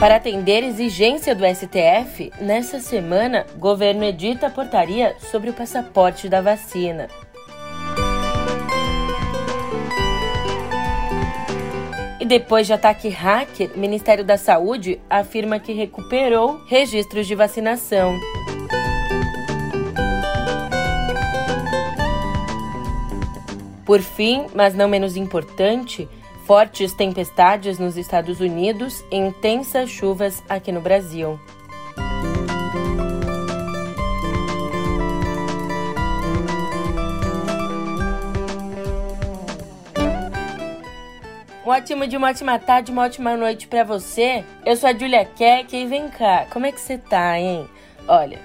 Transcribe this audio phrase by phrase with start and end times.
[0.00, 6.40] Para atender exigência do STF, nessa semana, governo edita a portaria sobre o passaporte da
[6.40, 7.06] vacina.
[12.18, 18.18] E depois de ataque hacker, Ministério da Saúde afirma que recuperou registros de vacinação.
[23.84, 26.08] Por fim, mas não menos importante,
[26.50, 31.38] fortes tempestades nos Estados Unidos e intensas chuvas aqui no Brasil.
[41.64, 44.44] Um ótimo dia, uma ótima tarde, uma ótima noite para você.
[44.66, 47.64] Eu sou a Julia Keck e vem cá, como é que você tá, hein?
[48.08, 48.40] Olha,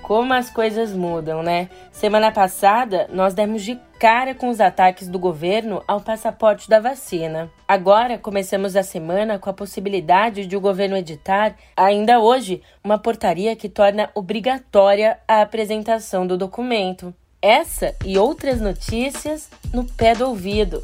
[0.00, 1.68] como as coisas mudam, né?
[1.92, 7.50] Semana passada, nós demos de cara com os ataques do governo ao passaporte da vacina.
[7.68, 13.54] Agora, começamos a semana com a possibilidade de o governo editar, ainda hoje, uma portaria
[13.54, 17.14] que torna obrigatória a apresentação do documento.
[17.42, 20.82] Essa e outras notícias no pé do ouvido.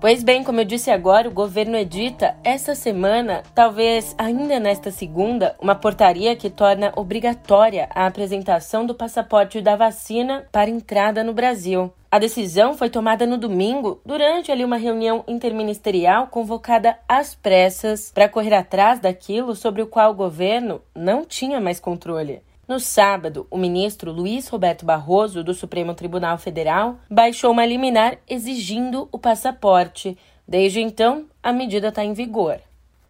[0.00, 5.54] Pois bem, como eu disse agora, o governo edita essa semana, talvez ainda nesta segunda,
[5.60, 11.92] uma portaria que torna obrigatória a apresentação do passaporte da vacina para entrada no Brasil.
[12.10, 18.26] A decisão foi tomada no domingo, durante ali uma reunião interministerial convocada às pressas para
[18.26, 22.40] correr atrás daquilo sobre o qual o governo não tinha mais controle.
[22.70, 29.08] No sábado, o ministro Luiz Roberto Barroso, do Supremo Tribunal Federal, baixou uma liminar exigindo
[29.10, 30.16] o passaporte.
[30.46, 32.60] Desde então, a medida está em vigor.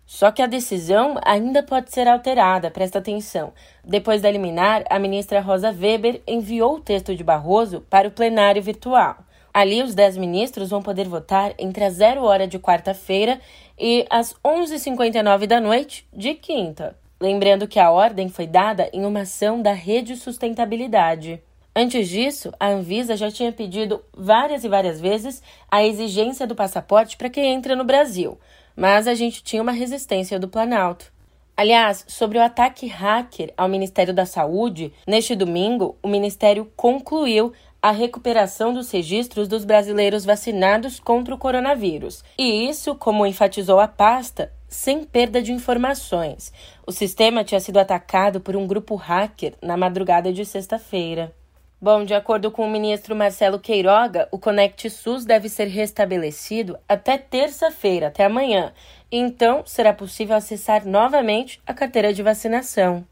[0.07, 3.53] Só que a decisão ainda pode ser alterada, presta atenção.
[3.85, 8.63] Depois da liminar, a ministra Rosa Weber enviou o texto de Barroso para o plenário
[8.63, 9.19] virtual.
[9.53, 13.39] Ali, os dez ministros vão poder votar entre as 0 hora de quarta-feira
[13.79, 16.97] e as 11h59 da noite de quinta.
[17.21, 21.43] Lembrando que a ordem foi dada em uma ação da Rede Sustentabilidade.
[21.77, 27.19] Antes disso, a Anvisa já tinha pedido várias e várias vezes a exigência do passaporte
[27.19, 28.39] para quem entra no Brasil,
[28.75, 31.13] mas a gente tinha uma resistência do Planalto.
[31.55, 37.53] Aliás, sobre o ataque hacker ao Ministério da Saúde, neste domingo, o Ministério concluiu
[37.83, 42.25] a recuperação dos registros dos brasileiros vacinados contra o coronavírus.
[42.39, 46.51] E isso, como enfatizou a pasta, sem perda de informações.
[46.87, 51.35] O sistema tinha sido atacado por um grupo hacker na madrugada de sexta-feira.
[51.83, 57.19] Bom, de acordo com o ministro Marcelo Queiroga, o Conect SUS deve ser restabelecido até
[57.19, 58.73] terça-feira, até amanhã.
[59.11, 63.07] Então, será possível acessar novamente a carteira de vacinação.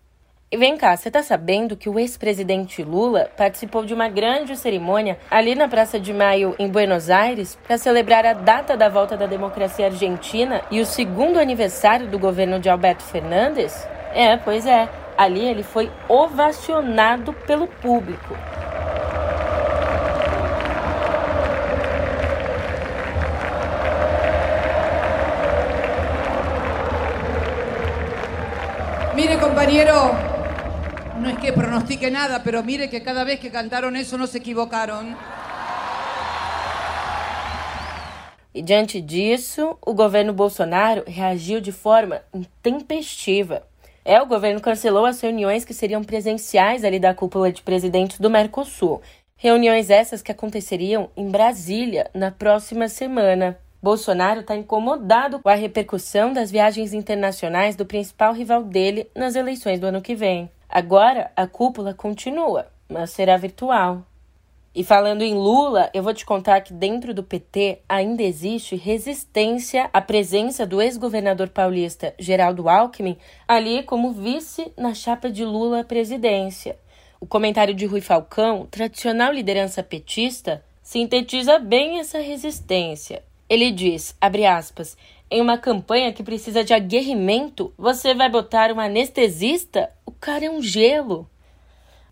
[0.50, 5.18] E vem cá, você tá sabendo que o ex-presidente Lula participou de uma grande cerimônia
[5.30, 9.26] ali na Praça de Maio, em Buenos Aires, para celebrar a data da volta da
[9.26, 13.86] democracia argentina e o segundo aniversário do governo de Alberto Fernandes?
[14.14, 14.88] É, pois é.
[15.18, 18.34] Ali ele foi ovacionado pelo público.
[29.14, 29.92] Mire, companheiro,
[31.28, 34.38] no es que pronostique nada, pero mire que cada vez que cantaron eso no se
[34.38, 35.14] equivocaron.
[38.54, 43.62] E diante disso, o governo Bolsonaro reagiu de forma intempestiva.
[44.04, 48.30] É, o governo cancelou as reuniões que seriam presenciais ali da cúpula de presidentes do
[48.30, 49.02] Mercosul.
[49.36, 53.58] Reuniões essas que aconteceriam em Brasília na próxima semana.
[53.82, 59.78] Bolsonaro está incomodado com a repercussão das viagens internacionais do principal rival dele nas eleições
[59.78, 60.50] do ano que vem.
[60.68, 64.04] Agora a cúpula continua, mas será virtual.
[64.74, 69.88] E falando em Lula, eu vou te contar que dentro do PT ainda existe resistência
[69.92, 73.16] à presença do ex-governador paulista Geraldo Alckmin
[73.48, 76.78] ali como vice na chapa de Lula à presidência.
[77.18, 83.22] O comentário de Rui Falcão, tradicional liderança petista, sintetiza bem essa resistência.
[83.48, 84.96] Ele diz, abre aspas,
[85.30, 89.90] em uma campanha que precisa de aguerrimento, você vai botar um anestesista?
[90.06, 91.28] O cara é um gelo.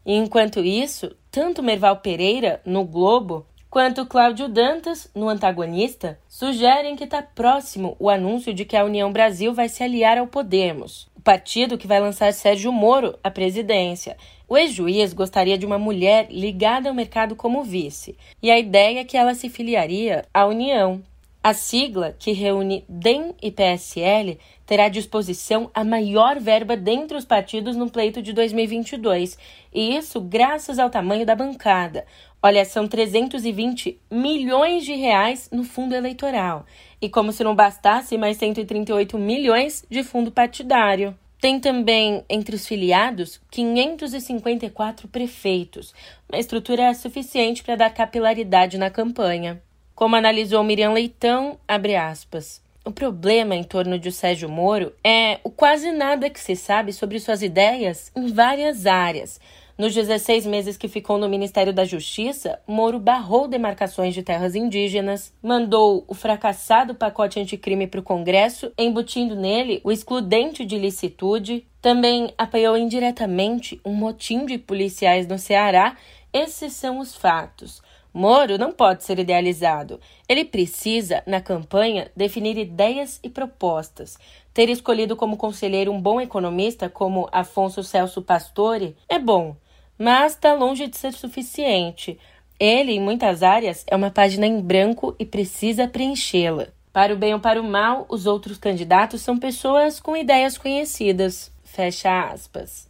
[0.04, 7.04] E enquanto isso, tanto Merval Pereira, no Globo, quanto Cláudio Dantas, no Antagonista, sugerem que
[7.04, 11.20] está próximo o anúncio de que a União Brasil vai se aliar ao Podemos, o
[11.20, 14.16] partido que vai lançar Sérgio Moro à presidência.
[14.48, 19.04] O ex-juiz gostaria de uma mulher ligada ao mercado como vice, e a ideia é
[19.04, 21.02] que ela se filiaria à União,
[21.46, 27.24] A sigla, que reúne DEM e PSL, terá à disposição a maior verba dentre os
[27.24, 29.38] partidos no pleito de 2022,
[29.72, 32.04] e isso graças ao tamanho da bancada.
[32.42, 36.66] Olha, são 320 milhões de reais no fundo eleitoral.
[37.00, 41.16] E como se não bastasse, mais 138 milhões de fundo partidário.
[41.40, 45.94] Tem também, entre os filiados, 554 prefeitos,
[46.28, 49.62] uma estrutura suficiente para dar capilaridade na campanha.
[49.96, 52.62] Como analisou Miriam Leitão, aspas.
[52.84, 57.18] O problema em torno de Sérgio Moro é o quase nada que se sabe sobre
[57.18, 59.40] suas ideias em várias áreas,
[59.78, 65.34] nos 16 meses que ficou no Ministério da Justiça, Moro barrou demarcações de terras indígenas,
[65.42, 72.32] mandou o fracassado pacote anticrime para o Congresso, embutindo nele o excludente de licitude, também
[72.38, 75.94] apoiou indiretamente um motim de policiais no Ceará.
[76.32, 77.82] Esses são os fatos.
[78.16, 80.00] Moro não pode ser idealizado.
[80.26, 84.16] Ele precisa, na campanha, definir ideias e propostas.
[84.54, 89.54] Ter escolhido como conselheiro um bom economista como Afonso Celso Pastore é bom,
[89.98, 92.18] mas está longe de ser suficiente.
[92.58, 96.68] Ele, em muitas áreas, é uma página em branco e precisa preenchê-la.
[96.94, 101.52] Para o bem ou para o mal, os outros candidatos são pessoas com ideias conhecidas.
[101.64, 102.88] Fecha aspas.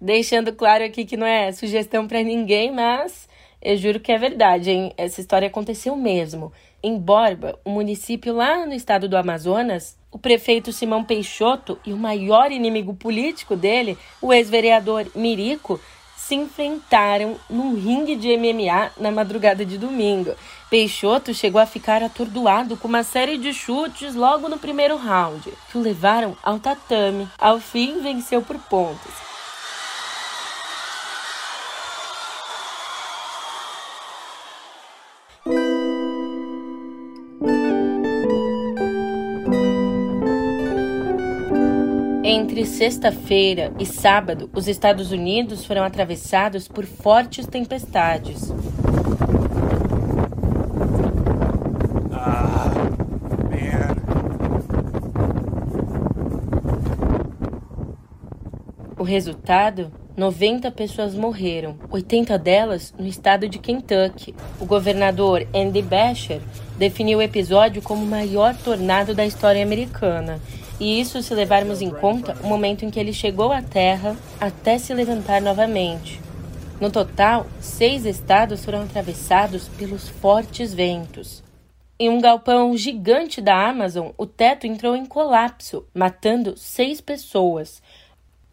[0.00, 3.28] Deixando claro aqui que não é sugestão para ninguém, mas
[3.62, 4.92] eu juro que é verdade, hein?
[4.96, 6.52] Essa história aconteceu mesmo.
[6.82, 11.96] Em Borba, um município lá no estado do Amazonas, o prefeito Simão Peixoto e o
[11.96, 15.78] maior inimigo político dele, o ex-vereador Mirico,
[16.16, 20.34] se enfrentaram num ringue de MMA na madrugada de domingo.
[20.70, 25.76] Peixoto chegou a ficar atordoado com uma série de chutes logo no primeiro round, que
[25.76, 27.28] o levaram ao tatame.
[27.38, 29.29] Ao fim, venceu por pontos.
[42.32, 48.52] Entre sexta-feira e sábado, os Estados Unidos foram atravessados por fortes tempestades.
[52.12, 52.70] Ah,
[58.96, 59.99] o resultado?
[60.20, 64.34] 90 pessoas morreram, 80 delas no estado de Kentucky.
[64.60, 66.42] O governador Andy Beshear
[66.76, 70.38] definiu o episódio como o maior tornado da história americana
[70.78, 74.76] e isso se levarmos em conta o momento em que ele chegou à Terra até
[74.76, 76.20] se levantar novamente.
[76.78, 81.42] No total, seis estados foram atravessados pelos fortes ventos.
[81.98, 87.82] Em um galpão gigante da Amazon, o teto entrou em colapso, matando seis pessoas.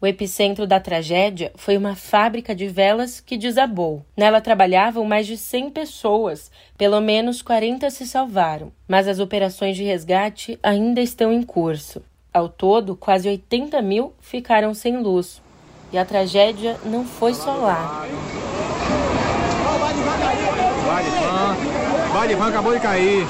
[0.00, 4.04] O epicentro da tragédia foi uma fábrica de velas que desabou.
[4.16, 9.82] Nela trabalhavam mais de 100 pessoas, pelo menos 40 se salvaram, mas as operações de
[9.82, 12.00] resgate ainda estão em curso.
[12.32, 15.42] Ao todo, quase 80 mil ficaram sem luz.
[15.92, 18.06] E a tragédia não foi só lá.
[20.86, 23.26] Vale Van, Vale Van acabou de cair.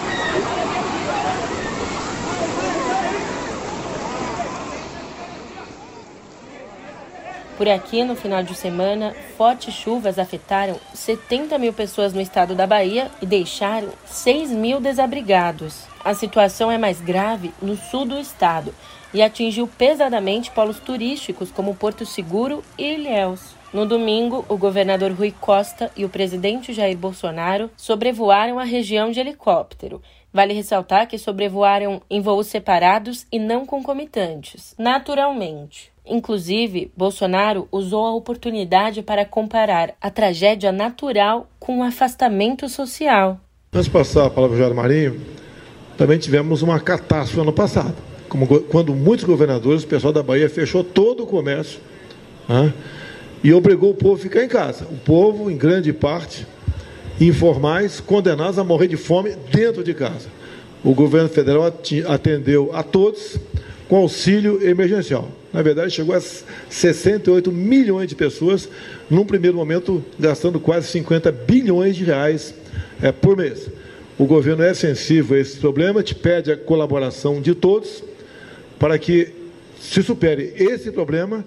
[7.59, 12.69] Por aqui, no final de semana, fortes chuvas afetaram 70 mil pessoas no estado da
[12.69, 15.83] Bahia e deixaram 6 mil desabrigados.
[16.05, 18.73] A situação é mais grave no sul do estado,
[19.13, 23.57] e atingiu pesadamente polos turísticos como Porto Seguro e Ilhéus.
[23.73, 29.19] No domingo, o governador Rui Costa e o presidente Jair Bolsonaro sobrevoaram a região de
[29.19, 30.01] helicóptero.
[30.33, 35.91] Vale ressaltar que sobrevoaram em voos separados e não concomitantes, naturalmente.
[36.09, 43.41] Inclusive, Bolsonaro usou a oportunidade para comparar a tragédia natural com o afastamento social.
[43.73, 45.21] Antes de passar a palavra ao Jair Marinho,
[45.97, 50.85] também tivemos uma catástrofe ano passado como, quando muitos governadores, o pessoal da Bahia fechou
[50.85, 51.81] todo o comércio
[52.49, 52.73] né,
[53.43, 54.85] e obrigou o povo a ficar em casa.
[54.85, 56.47] O povo, em grande parte,
[57.21, 60.29] informais, condenados a morrer de fome dentro de casa.
[60.85, 61.65] O governo federal
[62.07, 63.39] atendeu a todos
[63.89, 65.29] com auxílio emergencial.
[65.59, 68.69] Na verdade, chegou a 68 milhões de pessoas,
[69.11, 72.55] num primeiro momento, gastando quase 50 bilhões de reais
[73.03, 73.69] é, por mês.
[74.17, 78.05] O governo é sensível a esse problema, te pede a colaboração de todos
[78.79, 79.35] para que
[79.81, 81.45] se supere esse problema.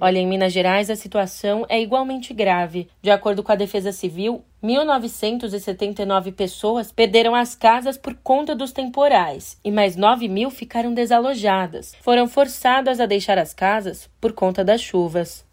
[0.00, 2.86] Olha, em Minas Gerais a situação é igualmente grave.
[3.02, 9.58] De acordo com a Defesa Civil, 1.979 pessoas perderam as casas por conta dos temporais
[9.62, 11.94] e mais 9 mil ficaram desalojadas.
[12.00, 15.44] Foram forçadas a deixar as casas por conta das chuvas.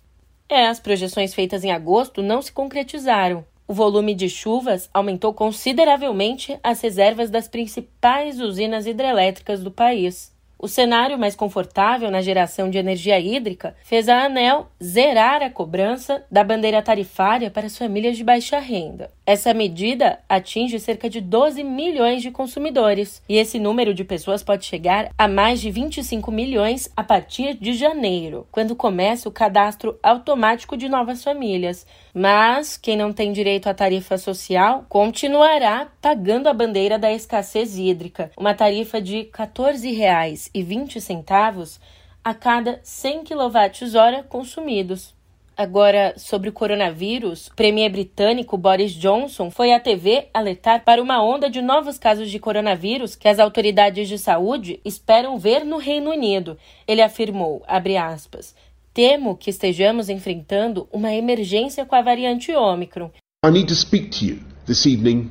[0.49, 3.45] É, as projeções feitas em agosto não se concretizaram.
[3.65, 10.32] O o volume de chuvas aumentou consideravelmente as reservas das principais usinas hidrelétricas do país.
[10.63, 16.23] O cenário mais confortável na geração de energia hídrica fez a ANEL zerar a cobrança
[16.31, 19.11] da bandeira tarifária para as famílias de baixa renda.
[19.25, 24.65] Essa medida atinge cerca de 12 milhões de consumidores, e esse número de pessoas pode
[24.65, 30.75] chegar a mais de 25 milhões a partir de janeiro, quando começa o cadastro automático
[30.75, 31.87] de novas famílias.
[32.13, 38.29] Mas quem não tem direito à tarifa social continuará pagando a bandeira da escassez hídrica,
[38.37, 41.79] uma tarifa de R$ 14,20
[42.21, 45.15] a cada 100 kWh consumidos.
[45.55, 51.23] Agora, sobre o coronavírus, o premier britânico Boris Johnson foi à TV alertar para uma
[51.23, 56.09] onda de novos casos de coronavírus que as autoridades de saúde esperam ver no Reino
[56.09, 56.57] Unido.
[56.87, 58.55] Ele afirmou, aspas,
[58.95, 63.11] temo que estejamos enfrentando uma emergência com a variante Ômicron.
[63.45, 65.29] I need to speak to you this evening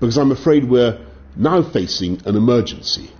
[0.00, 0.98] because I'm afraid we're
[1.36, 3.10] now facing an emergency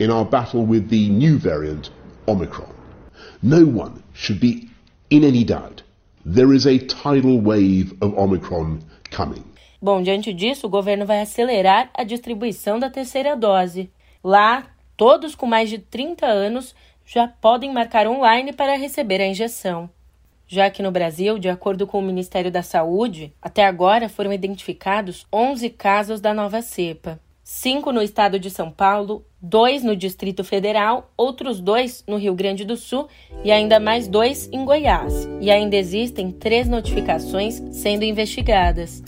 [0.00, 1.92] in our battle with the new variant
[2.26, 2.72] Omicron.
[3.40, 4.68] No one should be
[5.08, 5.82] in any doubt
[6.24, 8.78] There is a tidal wave of Omicron
[9.10, 9.42] coming.
[9.80, 13.90] Bom, diante disso, o governo vai acelerar a distribuição da terceira dose.
[14.22, 19.90] Lá, todos com mais de 30 anos já podem marcar online para receber a injeção.
[20.46, 25.26] Já que no Brasil, de acordo com o Ministério da Saúde, até agora foram identificados
[25.32, 27.18] 11 casos da nova cepa
[27.52, 32.64] cinco no estado de São Paulo, dois no Distrito Federal, outros dois no Rio Grande
[32.64, 33.08] do Sul
[33.44, 35.28] e ainda mais dois em Goiás.
[35.38, 39.02] E ainda existem três notificações sendo investigadas.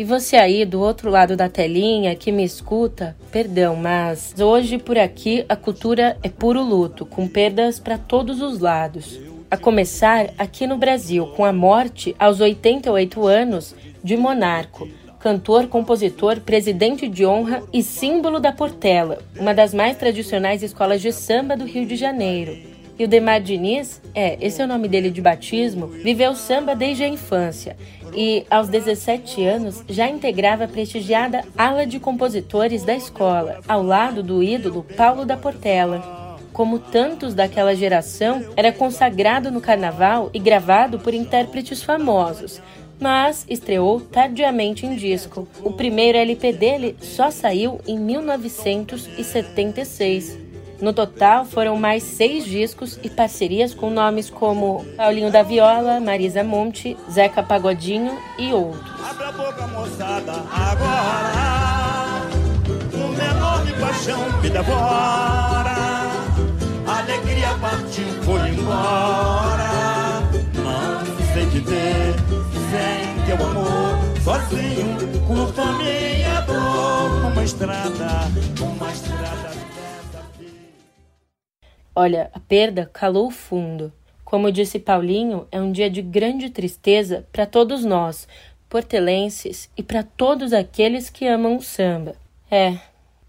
[0.00, 4.96] E você aí do outro lado da telinha que me escuta, perdão, mas hoje por
[4.96, 9.20] aqui a cultura é puro luto, com perdas para todos os lados.
[9.50, 14.88] A começar aqui no Brasil, com a morte aos 88 anos de Monarco,
[15.18, 21.12] cantor, compositor, presidente de honra e símbolo da Portela, uma das mais tradicionais escolas de
[21.12, 22.69] samba do Rio de Janeiro.
[23.00, 27.02] E o Demar Diniz, é, esse é o nome dele de batismo, viveu samba desde
[27.02, 27.74] a infância
[28.14, 34.22] e, aos 17 anos, já integrava a prestigiada ala de compositores da escola, ao lado
[34.22, 36.36] do ídolo Paulo da Portela.
[36.52, 42.60] Como tantos daquela geração, era consagrado no carnaval e gravado por intérpretes famosos,
[43.00, 45.48] mas estreou tardiamente em disco.
[45.64, 50.39] O primeiro LP dele só saiu em 1976.
[50.80, 56.42] No total, foram mais seis discos e parcerias com nomes como Paulinho da Viola, Marisa
[56.42, 58.80] Monte, Zeca Pagodinho e outros.
[59.10, 61.50] Abre a boca, moçada, agora.
[62.94, 65.76] Uma enorme paixão me devora.
[66.86, 69.70] alegria partiu, foi embora.
[70.54, 72.14] Não sei dizer,
[72.70, 74.96] sem teu amor, sozinho,
[75.26, 79.49] com família, dor, numa estrada, uma estrada.
[81.94, 83.92] Olha, a perda calou fundo.
[84.24, 88.28] Como disse Paulinho, é um dia de grande tristeza para todos nós,
[88.68, 92.14] portelenses, e para todos aqueles que amam o samba.
[92.48, 92.78] É,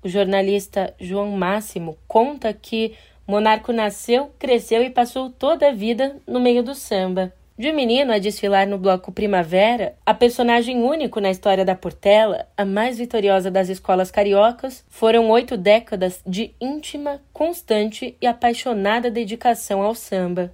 [0.03, 2.93] o jornalista João Máximo conta que
[3.27, 7.33] Monarco nasceu, cresceu e passou toda a vida no meio do samba.
[7.61, 12.65] De menino a desfilar no bloco Primavera, a personagem único na história da Portela, a
[12.65, 19.93] mais vitoriosa das escolas cariocas, foram oito décadas de íntima, constante e apaixonada dedicação ao
[19.93, 20.51] samba.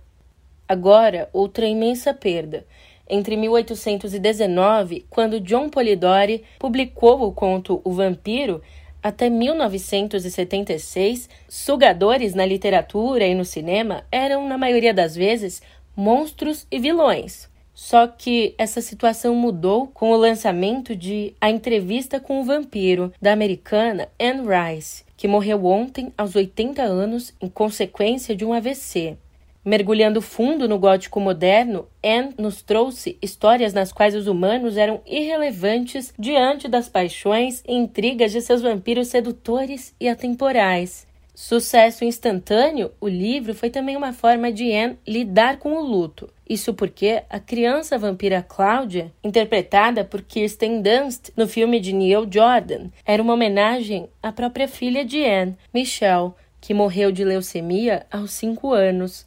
[0.67, 2.65] Agora, outra imensa perda.
[3.09, 8.61] Entre 1819, quando John Polidori publicou o conto O Vampiro,
[9.01, 15.61] até 1976, sugadores na literatura e no cinema eram, na maioria das vezes,
[15.97, 17.49] monstros e vilões.
[17.73, 23.33] Só que essa situação mudou com o lançamento de A Entrevista com o Vampiro, da
[23.33, 29.17] americana Anne Rice, que morreu ontem aos 80 anos em consequência de um AVC.
[29.65, 36.13] Mergulhando fundo no gótico moderno, Anne nos trouxe histórias nas quais os humanos eram irrelevantes
[36.17, 41.06] diante das paixões e intrigas de seus vampiros sedutores e atemporais.
[41.39, 46.27] Sucesso instantâneo, o livro foi também uma forma de Anne lidar com o luto.
[46.49, 52.87] Isso porque a criança vampira Cláudia, interpretada por Kirsten Dunst no filme de Neil Jordan,
[53.05, 58.73] era uma homenagem à própria filha de Anne, Michelle, que morreu de leucemia aos cinco
[58.73, 59.23] anos.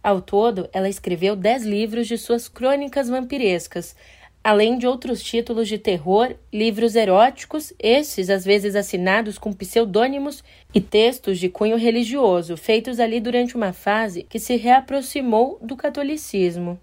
[0.00, 3.96] Ao todo, ela escreveu dez livros de suas crônicas vampirescas,
[4.42, 10.42] além de outros títulos de terror, livros eróticos, esses às vezes assinados com pseudônimos,
[10.74, 16.78] e textos de cunho religioso, feitos ali durante uma fase que se reaproximou do catolicismo.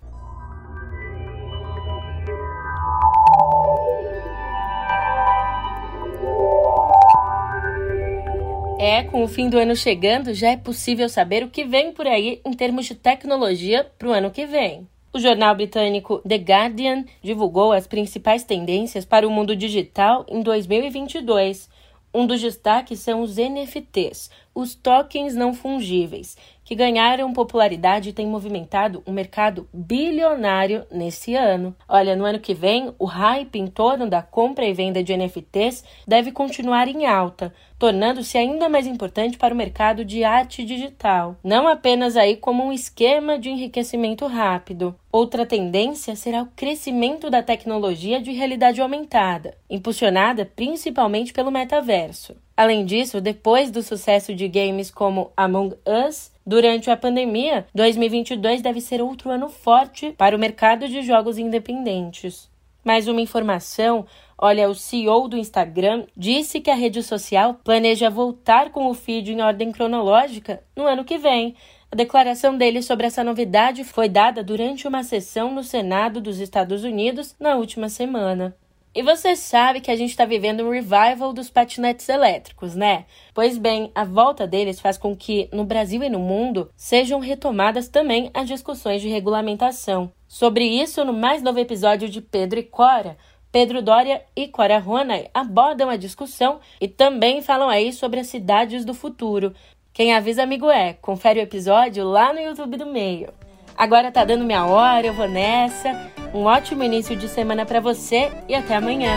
[8.80, 12.06] É, com o fim do ano chegando, já é possível saber o que vem por
[12.06, 14.88] aí em termos de tecnologia para o ano que vem.
[15.16, 21.70] O jornal britânico The Guardian divulgou as principais tendências para o mundo digital em 2022.
[22.14, 28.26] Um dos destaques são os NFTs, os tokens não fungíveis, que ganharam popularidade e têm
[28.26, 31.76] movimentado um mercado bilionário nesse ano.
[31.88, 35.84] Olha, no ano que vem, o hype em torno da compra e venda de NFTs
[36.08, 41.68] deve continuar em alta, tornando-se ainda mais importante para o mercado de arte digital, não
[41.68, 44.96] apenas aí como um esquema de enriquecimento rápido.
[45.12, 52.36] Outra tendência será o crescimento da tecnologia de realidade aumentada, impulsionada principalmente pelo metaverso.
[52.58, 58.80] Além disso, depois do sucesso de games como Among Us, durante a pandemia, 2022 deve
[58.80, 62.50] ser outro ano forte para o mercado de jogos independentes.
[62.84, 64.06] Mais uma informação:
[64.38, 69.34] olha, o CEO do Instagram disse que a rede social planeja voltar com o feed
[69.34, 71.56] em ordem cronológica no ano que vem.
[71.92, 76.84] A declaração dele sobre essa novidade foi dada durante uma sessão no Senado dos Estados
[76.84, 78.56] Unidos na última semana.
[78.96, 83.04] E você sabe que a gente está vivendo um revival dos patinetes elétricos, né?
[83.34, 87.90] Pois bem, a volta deles faz com que, no Brasil e no mundo, sejam retomadas
[87.90, 90.14] também as discussões de regulamentação.
[90.30, 93.18] Sobre isso, no mais novo episódio de Pedro e Cora,
[93.52, 98.86] Pedro Dória e Cora Ronay abordam a discussão e também falam aí sobre as cidades
[98.86, 99.54] do futuro.
[99.92, 103.28] Quem avisa amigo é, confere o episódio lá no YouTube do Meio.
[103.78, 106.10] Agora tá dando minha hora, eu vou nessa.
[106.34, 109.16] Um ótimo início de semana para você e até amanhã.